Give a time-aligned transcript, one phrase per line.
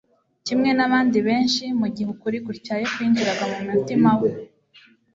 [0.45, 4.29] Kimwe n'abandi benshi, mu gihe ukuri gutyaye kwinjiraga mu mutima we,